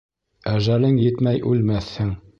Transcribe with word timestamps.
Әжәлең 0.53 0.97
етмәй 1.03 1.45
үлмәҫһең. 1.53 2.15